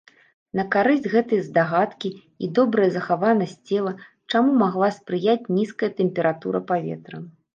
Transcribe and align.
На 0.59 0.63
карысць 0.75 1.09
гэтай 1.15 1.41
здагадкі 1.47 2.09
і 2.47 2.49
добрая 2.59 2.87
захаванасць 2.95 3.53
цела, 3.73 3.93
чаму 4.33 4.57
магла 4.63 4.89
спрыяць 4.97 5.49
нізкая 5.59 5.91
тэмпература 6.03 6.59
паветра. 6.73 7.17